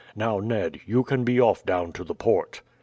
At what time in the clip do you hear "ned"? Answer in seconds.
0.39-0.79